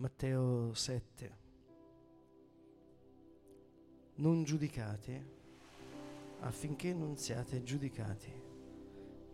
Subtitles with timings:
[0.00, 1.36] Matteo 7.
[4.16, 5.36] Non giudicate
[6.40, 8.30] affinché non siate giudicati,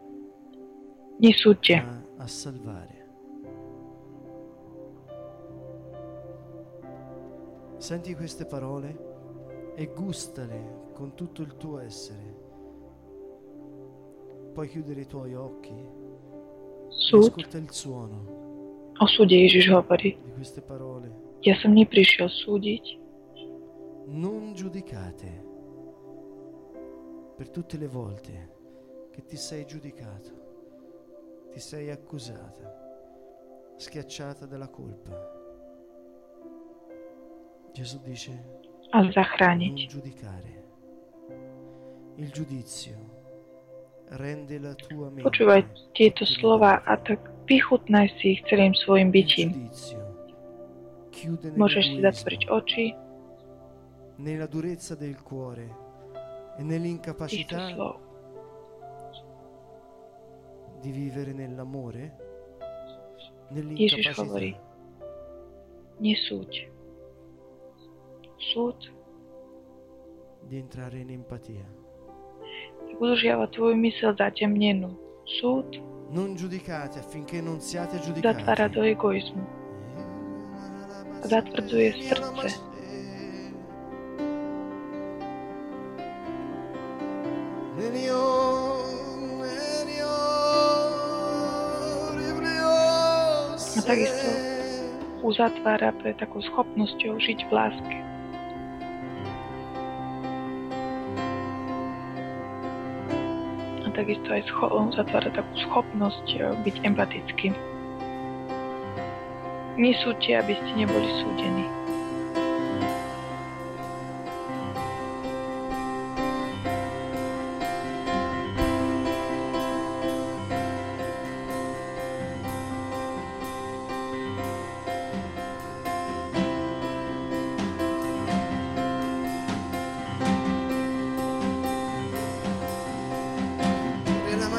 [1.18, 3.04] Nesúďte, ma a salvare.
[7.78, 12.45] Senti queste parole e gustale con tutto il tuo essere.
[14.52, 15.74] Puoi chiudere i tuoi occhi
[16.88, 18.45] súd ascolta il suono
[18.98, 20.16] Ježiš hovorí.
[20.24, 21.12] di queste parole.
[21.42, 23.04] Ja som neprišiel súdiť,
[24.08, 25.45] Non giudicate
[27.36, 28.54] per tutte le volte
[29.10, 30.35] che ti sei giudicato,
[31.57, 32.68] ti sei accusata,
[33.79, 35.16] schiacciata dalla colpa.
[37.73, 38.60] Gesù dice
[38.93, 39.88] zachrániť.
[39.88, 40.65] giudicare.
[42.16, 42.96] Il giudizio
[44.21, 45.24] rende la tua mente.
[45.24, 45.65] Počúvaj
[45.96, 49.48] tieto slova a tak vychutnaj si ich celým svojim Il bytím.
[49.57, 50.04] giudizio
[51.09, 52.85] chiude Môžeš si zatvoriť oči,
[54.20, 55.73] nella durezza del cuore
[56.59, 57.73] e nell'incapacità.
[60.87, 62.15] Di vivere nell'amore,
[63.51, 64.75] Ježiš hovorí, nell'incapacità
[65.98, 66.70] nesúď.
[68.37, 68.94] Súd
[70.47, 71.66] di entrare in empatia.
[76.08, 78.44] Non giudicate affinché non siate giudicati.
[78.86, 79.44] egoizmu.
[81.22, 82.47] Zatvrdzuje srdce.
[82.47, 82.66] A
[93.96, 94.28] takisto
[95.24, 97.96] uzatvára pre takou schopnosťou žiť v láske.
[103.80, 107.48] A takisto aj scho- uzatvára takú schopnosť e, byť empatický.
[109.80, 111.64] Nesúďte, aby ste neboli súdení.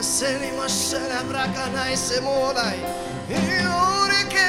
[0.08, 2.80] seni masele brakanai semolai
[3.30, 4.48] iurike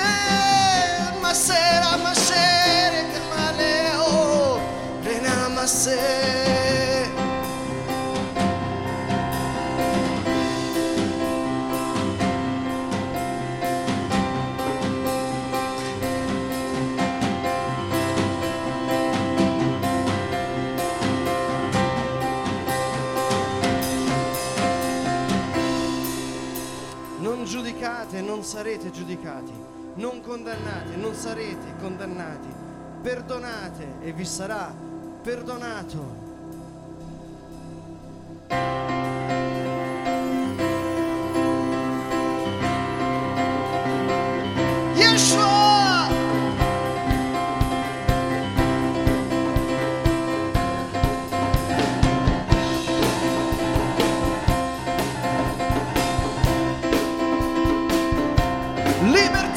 [1.23, 4.61] masera masere kamaleo
[5.07, 6.98] rena masere
[28.19, 29.53] giudicate, non sarete giudicati.
[29.95, 32.49] Non condannate, non sarete condannati.
[33.03, 34.73] Perdonate e vi sarà
[35.23, 36.28] perdonato.
[59.03, 59.48] Libertad.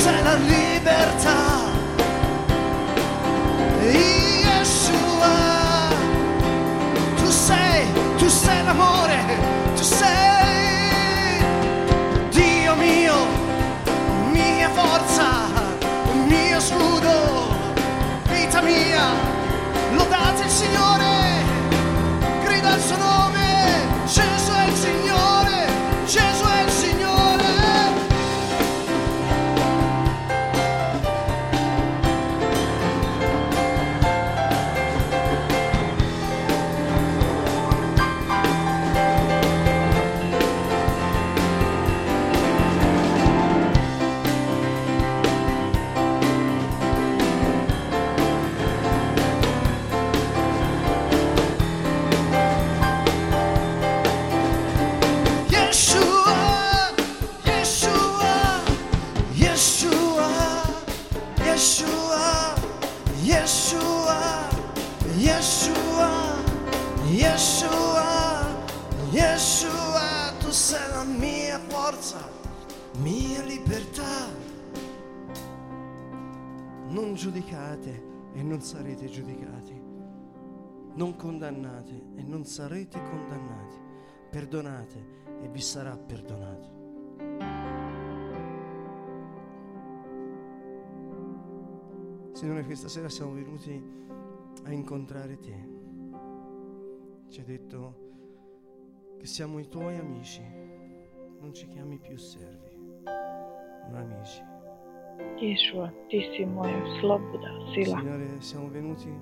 [0.00, 1.38] Sei la libertà.
[4.44, 5.36] Yeshua,
[7.16, 7.86] tu sei,
[8.16, 9.18] tu sei l'amore,
[9.76, 11.44] tu sei
[12.30, 13.16] Dio mio,
[14.32, 15.28] mia forza,
[16.26, 17.54] mio scudo,
[18.30, 19.06] vita mia,
[19.92, 21.19] lodate il Signore,
[63.30, 64.48] Yeshua,
[65.16, 66.10] Yeshua,
[67.06, 68.44] Yeshua,
[69.12, 72.18] Yeshua, tu sei la mia forza,
[72.98, 74.26] mia libertà.
[76.88, 78.02] Non giudicate
[78.34, 79.80] e non sarete giudicati.
[80.94, 83.78] Non condannate e non sarete condannati.
[84.28, 85.06] Perdonate
[85.40, 87.49] e vi sarà perdonato.
[92.40, 93.70] Signore, questa sera siamo venuti
[94.64, 95.68] a incontrare te.
[97.28, 97.94] Ci hai detto
[99.18, 100.40] che siamo i tuoi amici,
[101.38, 104.42] non ci chiami più servi, ma amici.
[107.74, 109.12] Signore, siamo venuti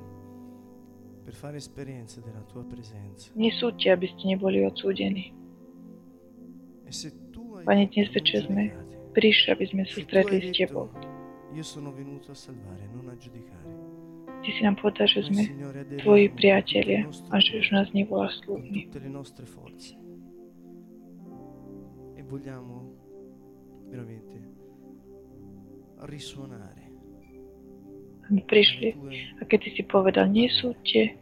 [1.25, 3.32] per fare esperienza della tua presenza.
[3.34, 5.34] Nisu ti, aby ste neboli odsúdení.
[6.84, 8.12] E se tu hai Pane, detto,
[9.72, 9.90] dnes
[11.52, 13.97] Io sono venuto a salvare, non a giudicare.
[14.43, 15.43] Ty si nám povedal, že sme
[15.99, 18.87] tvoji priatelia a že už nás nevolá slúbmi.
[22.14, 22.75] E vogliamo
[23.88, 24.37] veramente
[26.05, 26.87] risuonare.
[28.28, 28.93] My prišli
[29.40, 31.17] a keď ty si povedal, nesúďte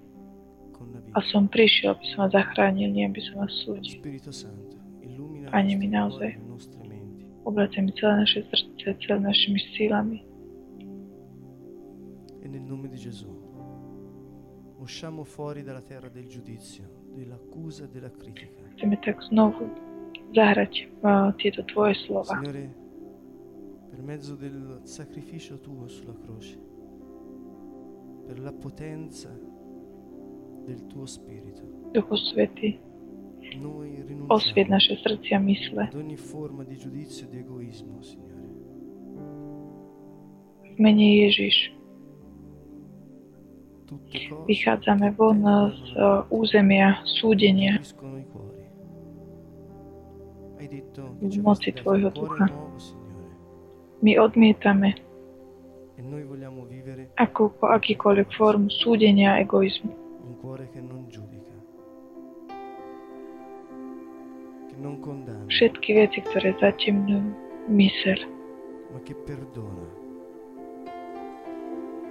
[1.15, 4.03] a som prišiel, aby som vás zachránil, nie aby som vás súdil.
[5.47, 6.46] Pane, mi naozaj
[7.47, 10.19] Obracaj mi celé naše srdce, celé našimi sílami.
[12.43, 13.31] E nel nome di Gesù
[14.79, 18.63] usciamo fuori dalla terra del giudizio, dell'accusa e della critica.
[18.75, 19.71] Chceme tak znovu
[20.35, 20.73] zahrať
[21.07, 22.35] uh, tieto Tvoje slova.
[22.35, 22.75] Signore,
[23.91, 26.59] per mezzo del sacrificio tuo sulla croce,
[28.27, 29.31] per la potenza
[30.67, 31.63] del tuo spirito,
[31.95, 32.79] Duchu Svetý,
[34.27, 35.85] osvieť naše srdcia mysle.
[40.67, 41.77] V mene Ježiš
[44.51, 46.03] vychádzame von z e,
[46.35, 47.79] územia súdenia
[51.23, 52.51] v moci Tvojho ducha.
[54.03, 54.99] My odmietame
[57.17, 59.93] akú, po akýkoľvek formu súdenia a egoizmu.
[65.49, 67.25] Všetky veci, ktoré zatemňujú
[67.73, 68.19] myseľ.
[68.93, 69.89] ma che perdona.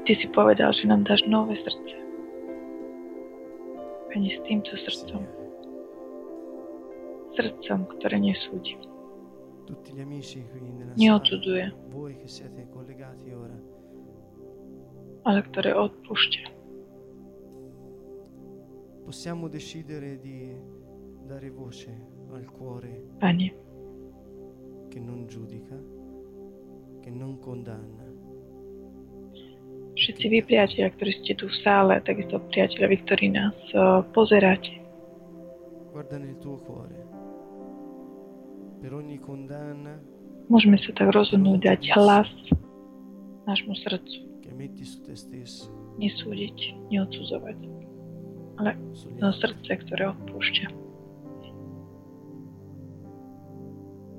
[0.06, 1.96] Ty si povedal, že nám dáš nové srdce.
[4.14, 5.24] Pani s týmto srdcom.
[7.34, 8.78] Srdcom, ktoré nesúdi.
[9.66, 13.58] Tutti gli amici qui nella Neodsudzuje, sala, voi che siete collegati ora,
[15.26, 16.54] ale ktoré odpúšťa.
[19.06, 20.50] possiamo decidere di
[21.26, 23.48] dare voce al cuore Pane,
[24.90, 25.76] che non giudica,
[27.02, 28.06] che non condanna,
[29.96, 33.56] všetci vy priatelia, ktorí ste tu v sále, takisto priatelia, vy, ktorí nás
[34.12, 34.76] pozeráte,
[35.96, 37.00] guarda nel tuo cuore.
[38.84, 39.96] Per ogni condanna
[40.52, 42.30] môžeme sa tak rozhodnúť dať hlas
[43.48, 44.20] nášmu srdcu.
[45.96, 46.58] Nesúdiť,
[46.92, 47.58] neodsudzovať,
[48.60, 48.72] ale
[49.16, 50.85] na srdce, ktoré odpúšťa.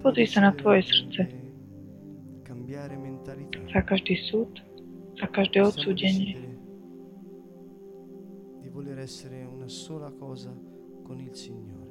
[0.07, 1.27] Pozri sa na tvoje srdce.
[3.75, 4.63] Za každý súd,
[5.19, 6.39] za každé odsúdenie.
[8.63, 10.55] di voler essere una sola cosa
[11.03, 11.91] con il Signore.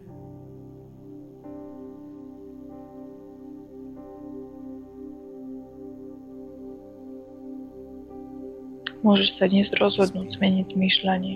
[9.03, 11.33] Môžeš sa dnes rozhodnúť zmeniť zmýšľanie.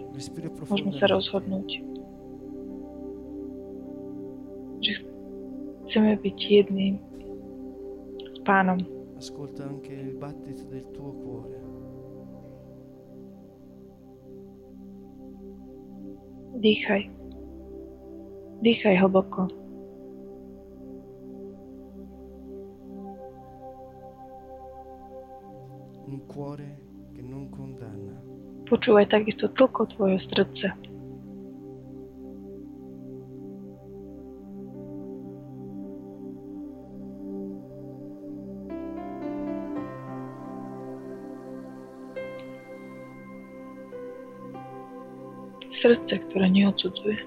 [0.63, 1.83] Môžeme sa rozhodnúť,
[5.89, 7.01] chceme byť jedným
[8.22, 8.77] s Pánom.
[9.17, 11.58] Ascolta anche il battito del tuo cuore.
[16.62, 17.01] Dýchaj.
[18.62, 19.50] Dýchaj hlboko.
[26.05, 26.69] Un cuore
[27.17, 28.13] che non condanna.
[28.69, 30.88] Počúvaj takisto tlko tvojho srdca.
[45.89, 47.17] serce, które nie ocudzuje.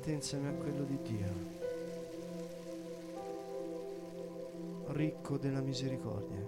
[0.00, 1.28] Batte insieme a quello di Dio.
[4.86, 6.40] Ricco della misericordia.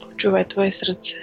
[0.00, 1.16] Počúvaj tvoje srdce.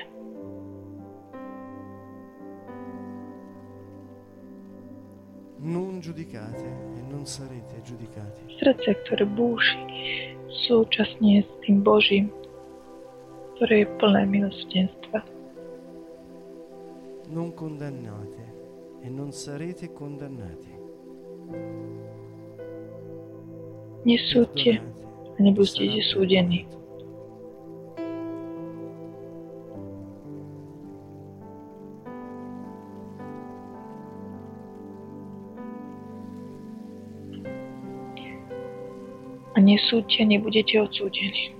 [5.57, 6.65] Non giudicate
[6.98, 8.45] e non sarete giudicati.
[8.62, 10.38] Srdce, ktoré búši
[10.69, 12.29] súčasne s tým Božím,
[13.57, 15.25] ktoré je plné milosrdenstva.
[17.33, 18.50] Non condannate
[19.01, 20.72] e non sarete condannati.
[24.05, 24.81] Nesúďte
[25.38, 26.65] a nebudete súdení.
[39.51, 41.53] A nesúďte, nebudete odsúdení.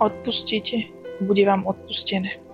[0.00, 0.88] Odpustite,
[1.20, 2.49] bude vám odpustené.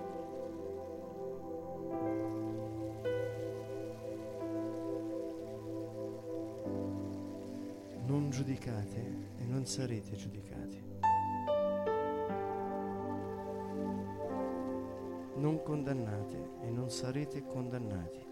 [17.37, 18.25] Sarete condannati.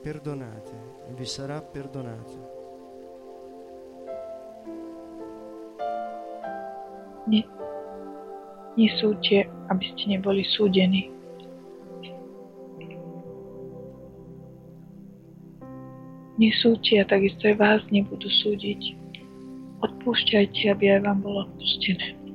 [0.00, 0.76] Perdonate
[1.08, 2.54] e vi sarà perdonato.
[7.26, 7.42] Ne,
[8.76, 11.12] nesúďte, aby ste neboli súdení.
[16.36, 18.92] nesúci a takisto aj vás nebudú súdiť.
[19.80, 22.25] Odpúšťajte, aby aj vám bolo odpustené.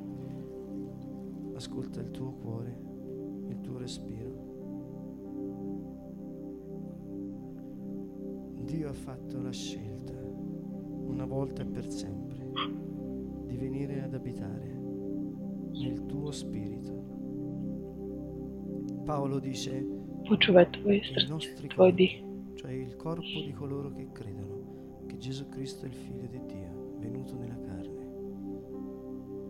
[20.28, 22.16] Počúvať tvoje i srdce, nostri tvoj dých.
[22.56, 26.96] cioè il corpo di coloro che credono che Gesù Cristo è il figlio di Dio,
[26.98, 28.04] venuto nella carne.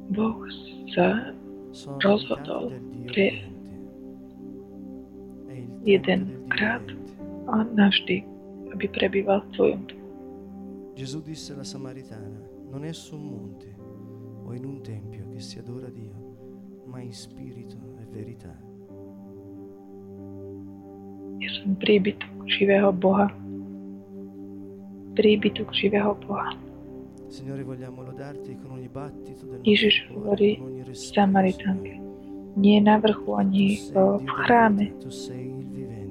[0.08, 0.44] Boh
[0.94, 1.32] sa
[2.00, 2.72] Rozhodol
[3.06, 3.52] pre-
[5.84, 6.82] jeden krát
[7.50, 8.24] a navždy,
[8.72, 9.82] aby prebýval v tvojom.
[10.94, 12.40] Gesù disse alla Samaritana,
[12.70, 13.68] non è su un monte
[14.44, 18.71] o in un tempio che si adora Dio, ma in spirito e verità.
[21.78, 23.30] príbytok živého Boha.
[25.14, 26.52] Príbytok živého Boha.
[29.64, 30.60] Ježiš hovorí
[30.92, 31.96] Samaritánke,
[32.60, 34.92] nie na vrchu ani v chráme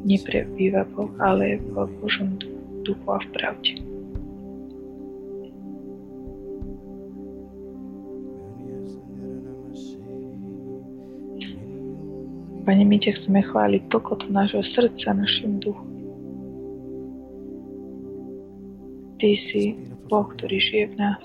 [0.02, 2.42] neprebýva Boh, ale v Božom
[2.82, 3.91] duchu a v pravde.
[12.72, 15.84] Pane, my ťa chceme chváliť pokot nášho srdca, našim duchu.
[19.20, 19.76] Ty si
[20.08, 21.20] Boh, ktorý žije v nás.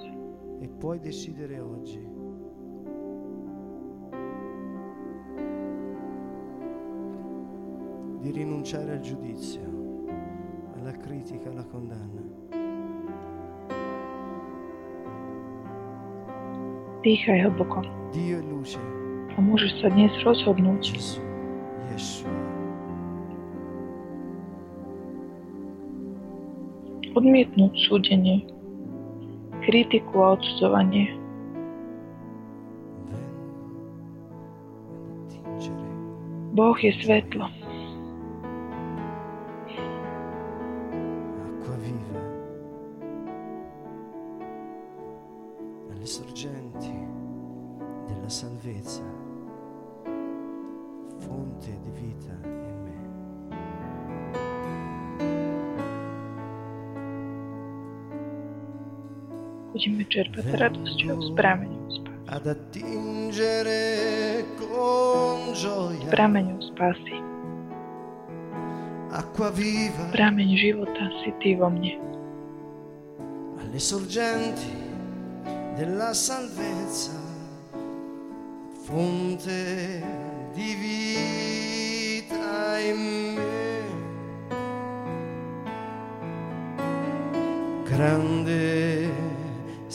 [0.58, 2.02] E puoi decidere oggi
[8.26, 9.62] di rinunciare al giudizio,
[10.82, 12.26] alla critica, alla condanna.
[17.06, 18.82] Dýchaj hlboko Dio è luce,
[19.30, 20.82] a môžeš sa dnes rozhodnúť
[21.96, 22.56] Yeshua.
[27.16, 28.44] odmietnúť súdenie,
[29.64, 31.16] kritiku a odsudzovanie.
[36.52, 37.48] Boh je svetlo.
[60.16, 62.32] Budeme čerpať radosťou z prameňov spásy.
[62.32, 63.84] ad attingere
[64.56, 67.20] con gioia Prameňov spásy.
[69.12, 72.00] acqua viva Prameň života si ty vo mne.
[73.60, 74.72] alle sorgenti
[75.76, 77.20] della salvezza,
[78.88, 80.00] fonte
[80.56, 83.00] di vita in
[83.36, 83.68] me.
[87.84, 89.05] Grande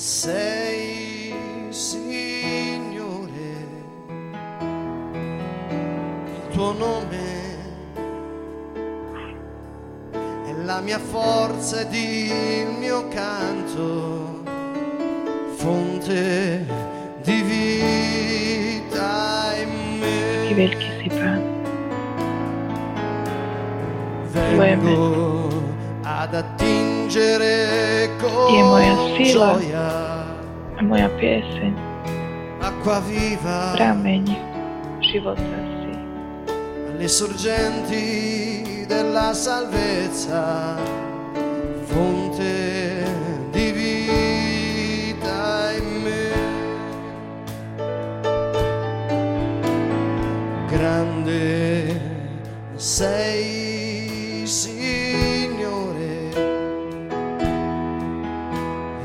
[0.01, 1.31] sei,
[1.69, 3.53] Signore,
[6.25, 7.19] il tuo nome
[10.11, 14.41] è la mia forza ed il mio canto,
[15.57, 16.65] fonte
[17.21, 17.41] di
[18.79, 20.55] vita in me.
[24.57, 25.50] Vengo
[27.11, 29.53] attingere con È moja sila.
[29.53, 29.89] gioia
[30.77, 31.09] A moja
[33.01, 34.25] viva prameň
[34.99, 35.97] života si.
[36.87, 40.77] alle sorgenti della salvezza,
[41.83, 43.03] fonte
[43.51, 46.31] di vita in me.
[50.67, 51.99] Grande
[52.75, 53.40] sei,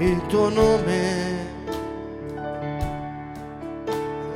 [0.06, 1.34] il tuo nome,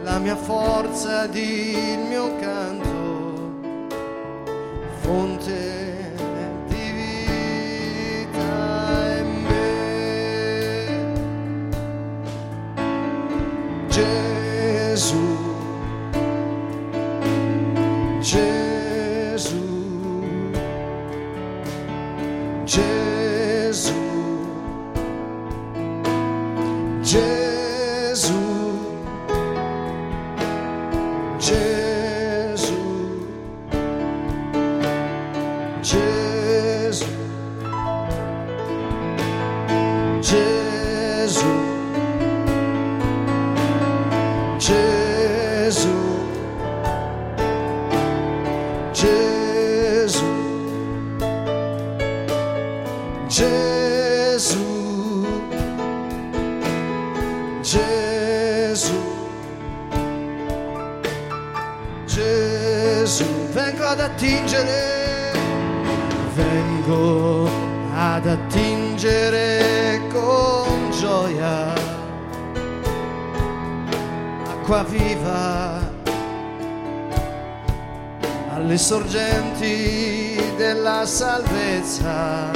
[0.03, 2.89] la mia forza ed il mio canto
[5.01, 5.90] fonte
[57.63, 58.99] Gesù,
[62.07, 65.33] Gesù, vengo ad attingere,
[66.35, 67.51] vengo
[67.95, 71.75] ad attingere con gioia,
[74.49, 75.81] acqua viva
[78.55, 82.51] alle sorgenti della salvezza,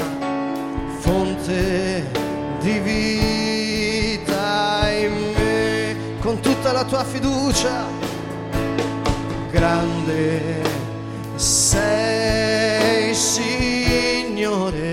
[1.01, 2.11] fonte
[2.61, 3.05] di vita.
[3.15, 3.44] in me,
[6.35, 7.87] con tutta la tua fiducia,
[9.51, 10.63] grande
[11.37, 14.93] sei Signore,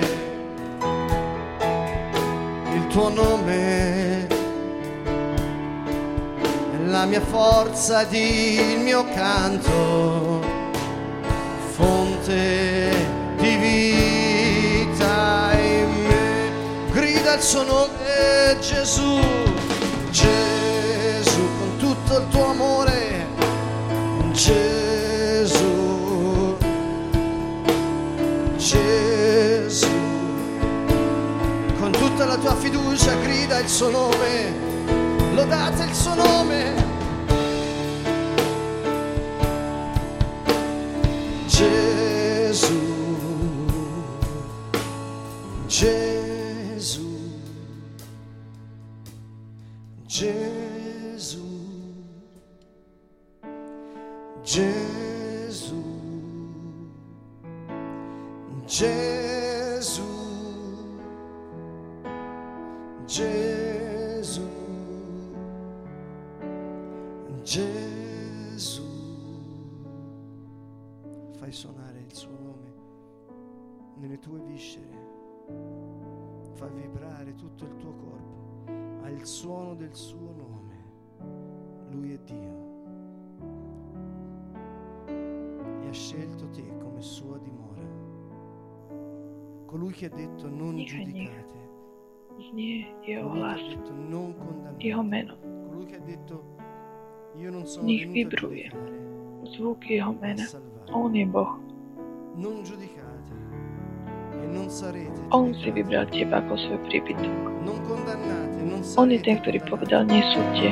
[2.74, 4.28] il tuo nome è
[6.86, 10.50] la mia forza ed il mio canto.
[11.72, 12.92] Fonte
[13.38, 16.52] di vita in me.
[16.92, 19.20] Grida il suo nome Gesù,
[20.12, 20.51] Gesù
[33.62, 34.54] il suo nome,
[35.34, 36.81] lodate il suo nome.
[85.92, 87.84] Ha scelto te come sua dimora.
[89.66, 91.60] Colui che ha detto non giudicate,
[92.28, 92.48] colui
[93.02, 96.56] che ha detto non condannate, meno, colui che ha detto
[97.36, 100.44] io non sono Nech venuto a giudicare, a mena.
[100.44, 100.92] salvare.
[100.92, 101.60] On je Boh.
[102.36, 103.34] Non giudicate
[104.32, 107.64] e non sarete On si vybral teba ako svoj príbytok.
[107.68, 110.72] Non condannate, non On je ten, ktorý povedal, nesúďte.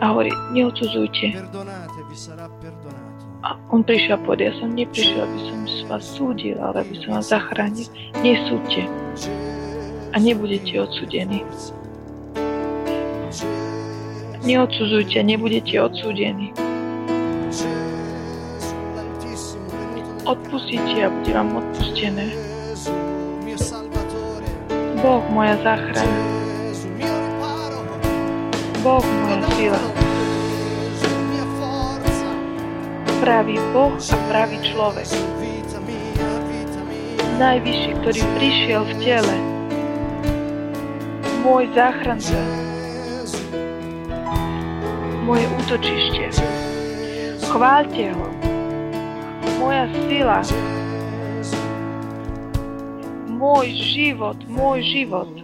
[0.00, 1.34] A hovorí, neodsudzujte.
[1.34, 3.17] Perdonate, vi sarà perdonato.
[3.48, 5.58] A on prišiel a povedal, ja som neprišiel, aby som
[5.88, 7.88] vás súdil, ale aby som vás zachránil.
[8.20, 8.84] Nesúďte
[10.12, 11.40] a nebudete odsúdení.
[14.44, 16.52] Neodsudzujte nebudete odsúdení.
[20.28, 22.28] Odpustite a bude vám odpustené.
[25.00, 26.20] Boh moja záchrana,
[28.82, 29.82] Boh moja sila,
[33.18, 35.08] pravý Boh a pravý človek.
[37.38, 39.36] Najvyšší, ktorý prišiel v tele.
[41.46, 42.38] Môj záchranca,
[45.22, 46.34] moje útočište.
[47.46, 48.26] Chváľte ho.
[49.58, 50.40] Moja sila,
[53.26, 55.37] môj život, môj život.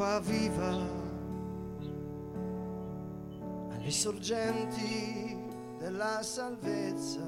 [0.00, 0.78] Acqua viva
[3.68, 5.36] alle sorgenti
[5.78, 7.20] della salvezza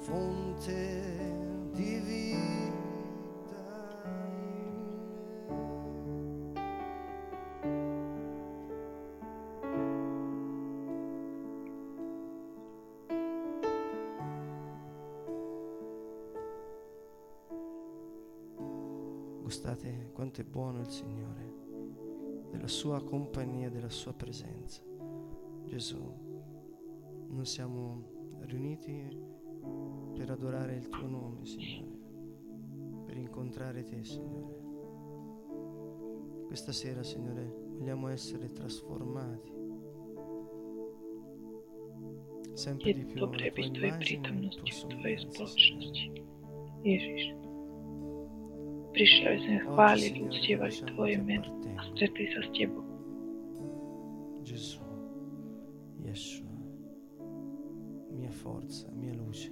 [0.00, 1.26] fonte
[1.72, 2.67] di vita
[19.58, 21.52] Gustate quanto è buono il Signore,
[22.52, 24.80] della sua compagnia, della sua presenza.
[25.64, 26.00] Gesù,
[27.26, 29.20] noi siamo riuniti
[30.14, 31.98] per adorare il tuo nome, Signore,
[33.04, 34.60] per incontrare te, Signore.
[36.46, 39.56] Questa sera, Signore, vogliamo essere trasformati
[42.54, 47.47] sempre di più alla tua immagine e v Tvojej somiglianza, spoločnosti.
[48.92, 51.44] пришелся хвалит усевать Твое имен,
[51.78, 52.88] а сцепи со стебом.
[58.28, 59.50] mia forza, mia luce,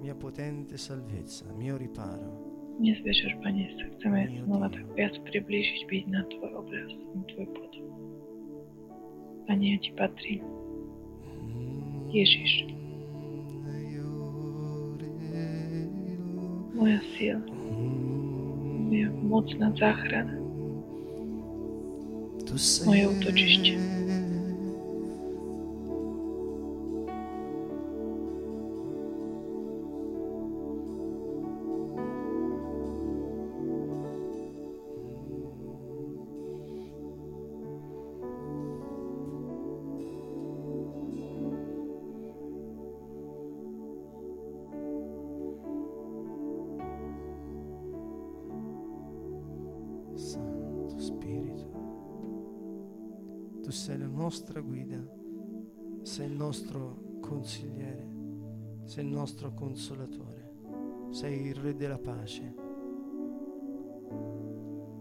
[0.00, 2.48] mia potente salvezza, mio riparo.
[2.78, 7.46] Не спешишь понять сердце мое, снова так пять приближить бить на твой образ, на твой
[7.46, 7.82] путь.
[9.46, 10.42] Понять типа три.
[12.10, 12.66] Ежишь.
[16.74, 18.09] Моя сила.
[18.90, 20.32] mnie mocna zachrana,
[22.86, 23.78] moje utoczyście.
[53.90, 55.04] Sei la nostra guida,
[56.02, 58.08] sei il nostro consigliere,
[58.84, 62.54] sei il nostro consolatore, sei il Re della pace,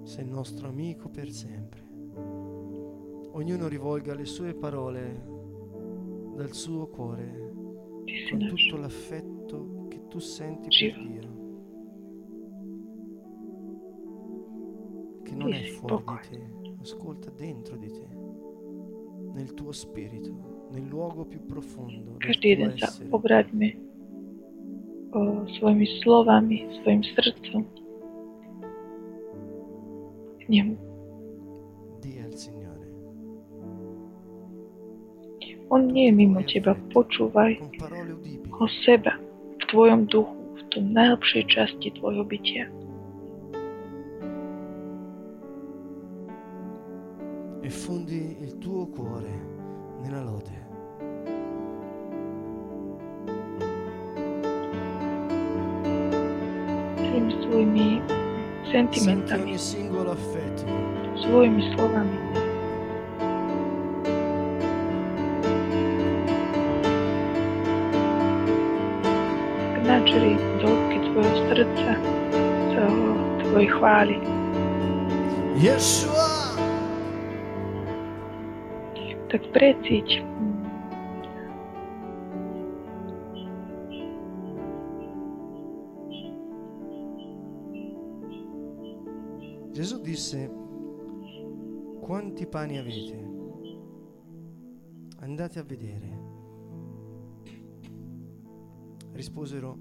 [0.02, 1.88] sei il nostro amico per sempre.
[3.32, 5.24] Ognuno rivolga le sue parole
[6.36, 7.54] dal suo cuore
[8.32, 11.00] con tutto l'affetto che tu senti per.
[11.00, 11.38] Dio,
[15.22, 18.19] che non è fuori di te, ascolta dentro di te,
[19.40, 20.36] nel tuo spirito,
[20.72, 23.80] nel luogo più profondo Každý jeden sa obráťme
[25.16, 27.64] o, svojimi slovami, svojim srdcom
[30.36, 30.76] k nemu.
[32.04, 32.88] Dì al Signore,
[35.72, 36.76] On nie je mimo teba.
[36.92, 37.64] Počúvaj
[38.60, 39.16] ho seba
[39.56, 42.68] v tvojom duchu, v tom najlepšej časti tvojho bytia.
[47.70, 48.29] e fondi
[49.00, 49.32] cuore
[50.02, 50.58] nella lode.
[58.70, 60.66] Senti sentimentami, ogni singolo affetto,
[61.16, 62.18] svojimi slovami.
[69.90, 71.92] Načri do hĺbky tvojho srdca,
[72.78, 72.86] do
[73.42, 74.18] tvojej chvály.
[75.58, 76.29] Yeshua!
[79.30, 80.60] Tak precíť mm,
[89.80, 90.52] Gesù disse,
[92.02, 93.28] quanti pani avete?
[95.20, 96.18] Andate a vedere.
[99.14, 99.78] Risposero,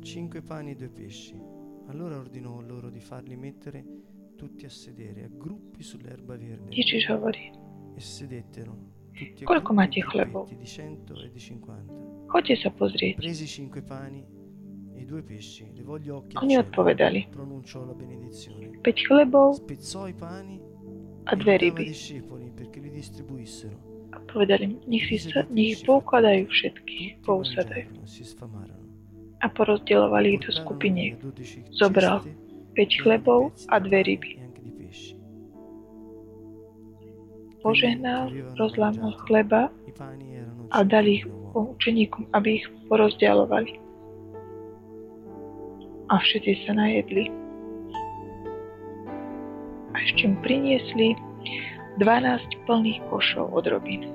[0.00, 1.40] cinque pani e due pesci.
[1.86, 3.84] Allora ordinò loro di farli mettere
[4.36, 6.74] tutti a sedere, a gruppi sull'erba verde.
[6.74, 7.61] Ježiš hovorí,
[9.44, 10.48] Koľko máte chlebov?
[12.32, 13.20] Choďte sa pozrieť.
[16.40, 17.20] Oni odpovedali.
[17.28, 19.48] 5 chlebov
[21.28, 21.84] a dve ryby.
[24.12, 27.88] A povedali, nech, si sa, nech poukladajú všetky, pousadajú.
[29.42, 31.16] A porozdeľovali ich do skupiniek.
[31.72, 32.24] Zobral
[32.74, 34.41] 5 chlebov a dve ryby.
[37.62, 39.70] Požehnal, rozlámal chleba
[40.74, 41.70] a dali ich 5.000 uomini.
[41.78, 43.72] učeníkom, aby ich porozdeľovali.
[46.10, 47.30] A všetci sa najedli.
[49.92, 51.14] A ešte mu priniesli
[52.02, 54.10] 12 plných košov od robín.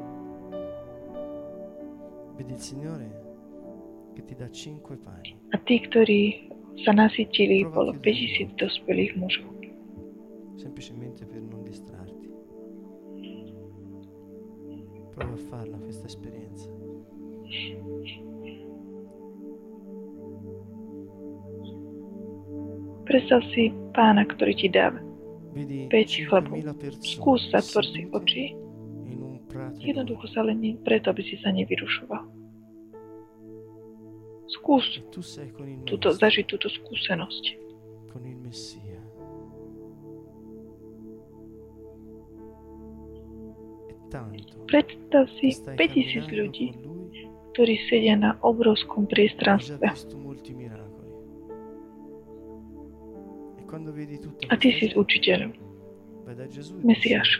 [5.53, 6.21] A tí, ktorí
[6.85, 9.57] sa nasytili, bolo 5000 dospelých mužov.
[10.77, 12.36] semplicemente per non distrarti.
[15.17, 16.69] Prova a farla questa esperienza.
[23.07, 25.01] Predstav si pána, ktorý ti dáva
[25.57, 26.53] Vedi 5 chlebov.
[26.53, 28.45] 5.000 persone Skús zatvor si oči,
[29.81, 32.23] jednoducho sa len preto, aby si sa nevyrušoval.
[34.53, 35.49] Skús E
[35.87, 37.43] túto, zažiť túto skúsenosť.
[44.67, 46.67] Predstav si 5000 ľudí,
[47.53, 49.81] ktorí sedia na obrovskom priestranstve.
[54.47, 55.51] A ty si učiteľom,
[56.83, 57.39] Mesiáš.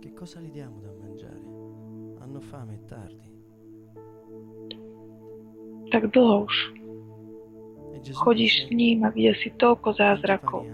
[0.00, 1.38] Che cosa gli diamo da mangiare?
[2.18, 3.30] Hanno fame e tardi.
[5.90, 6.56] Tak dlho už.
[8.10, 10.66] Chodíš s ním a videl si toľko zázrakov.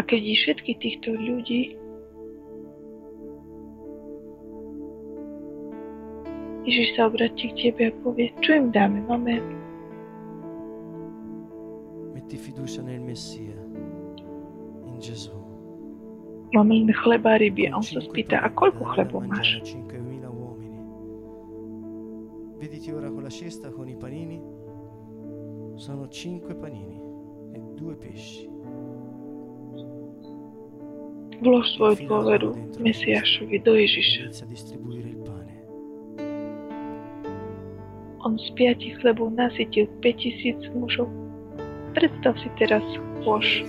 [0.00, 1.62] Pani hai?" A keď vidíš všetkých týchto ľudí,
[6.64, 9.00] Ježiš sa obratí k tebe a povie, čo im dáme?
[9.08, 9.40] Máme,
[12.12, 13.56] Metti fiducia nel Messia,
[14.84, 15.36] in Gesù.
[16.52, 17.70] Máme chleba a ryby.
[17.70, 19.62] A on sa spýta, a koľko chlebov máš?
[22.60, 24.36] Vediti ora con la cesta con i panini,
[25.80, 27.00] sono cinque panini
[27.56, 28.49] e due pesci.
[31.40, 32.52] Vlož svoju dôveru
[32.84, 34.44] Mesiašovi do Ježiša.
[38.20, 41.08] On z piatich chlebov nasytil 5000 mužov.
[41.96, 42.84] Predstav si teraz
[43.24, 43.64] kôš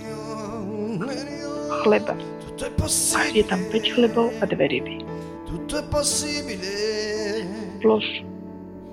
[1.82, 2.12] chleba.
[3.16, 5.00] A je tam 5 chlebov a dve ryby.
[7.80, 8.06] Vlož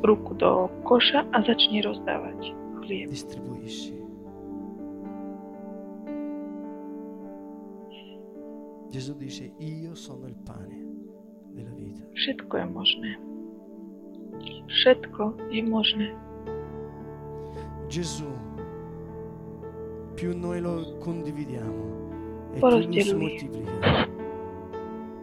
[0.08, 2.56] ruku do koša a začni rozdávať
[2.88, 3.12] chlieb.
[8.90, 10.82] Gesù dice, io sono il pane
[11.54, 12.02] della vita.
[12.14, 13.12] Všetko je možné.
[14.66, 15.24] Všetko
[15.54, 16.08] je možné.
[17.88, 18.30] Gesù,
[20.16, 24.10] più noi lo condividiamo e più Porosти lui si moltiplica.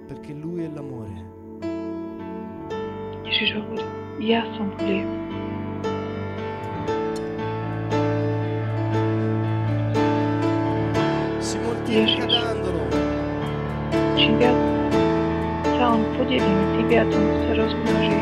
[0.07, 1.27] Perché lui è l'amore.
[3.27, 3.83] Ježiš hovorí,
[4.23, 5.16] ja som chlieb.
[16.27, 18.19] odevím ty viacom sa rozmnoží,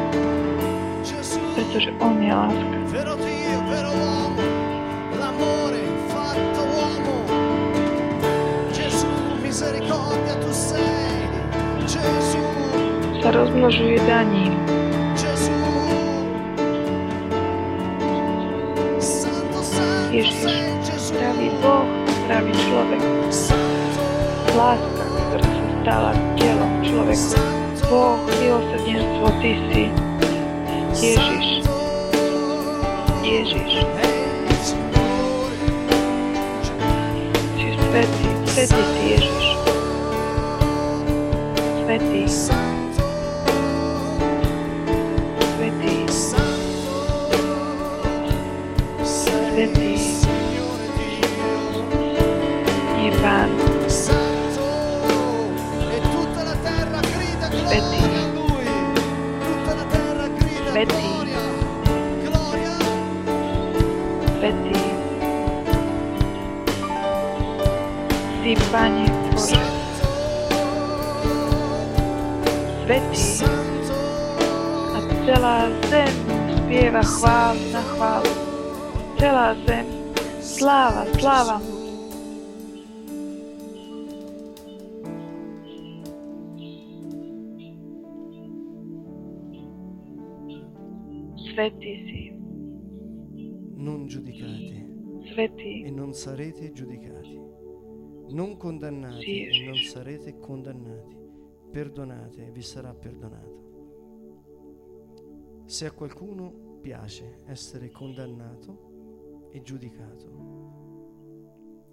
[1.57, 2.77] pretože On je láska.
[13.25, 14.53] Sa rozmnožuje daním,
[20.13, 21.89] Ježiš, pravý Boh,
[22.29, 23.01] pravý človek.
[24.53, 27.64] Láska, ktorá sa stala telom človeka.
[27.91, 29.85] Boh, milosrdenstvo, Ty si.
[30.95, 31.47] Ježiš,
[33.21, 33.73] Ježiš,
[37.59, 39.47] si svetý, svetý si Ježiš.
[41.85, 42.23] Svetý,
[49.05, 50.14] svetý
[68.75, 69.63] Si, Pane Bože,
[72.83, 73.47] Svetý.
[74.91, 76.15] A celá zem
[76.59, 78.31] spieva chválu na chválu.
[79.15, 79.87] Celá zem.
[80.43, 81.75] Sláva, sláva mu.
[91.47, 92.23] Svetý si,
[93.79, 94.83] Non giudicate
[95.31, 97.39] svetý, e non sarete giudicati.
[98.35, 101.17] Non condannati Sì, e non sarete condannati.
[101.71, 103.63] Perdonate e vi sarà perdonato.
[105.67, 110.27] Se a qualcuno piace essere condannato e giudicato,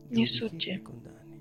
[0.10, 1.39] Nie giudichi e condanni.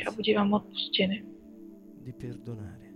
[0.00, 1.24] a vám odpustené.
[2.04, 2.89] di perdonare.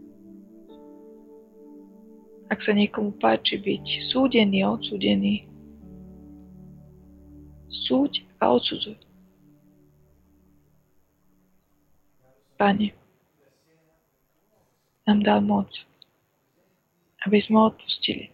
[2.51, 5.49] Ak sa niekomu páči byť súdený a odsúdený,
[7.89, 8.99] súď a odsudzuj.
[12.61, 12.91] Pane,
[15.07, 15.71] nám dal moc,
[17.25, 18.34] aby sme odpustili.